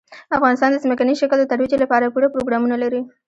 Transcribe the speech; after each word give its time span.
افغانستان 0.37 0.69
د 0.71 0.77
ځمکني 0.83 1.13
شکل 1.21 1.37
د 1.39 1.45
ترویج 1.51 1.71
لپاره 1.83 2.11
پوره 2.13 2.27
پروګرامونه 2.33 2.75
لري. 2.83 3.01